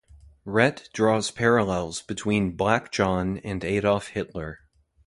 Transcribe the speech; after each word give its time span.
Rhett 0.45 0.89
draws 0.93 1.29
parallels 1.29 2.01
between 2.01 2.55
"Black 2.57 2.91
John" 2.91 3.37
and 3.43 3.63
Adolf 3.63 4.07
Hitler. 4.07 4.61